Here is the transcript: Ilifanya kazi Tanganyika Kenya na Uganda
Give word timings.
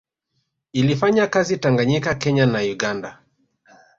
Ilifanya 0.73 1.27
kazi 1.27 1.57
Tanganyika 1.57 2.15
Kenya 2.15 2.45
na 2.45 2.59
Uganda 2.59 3.23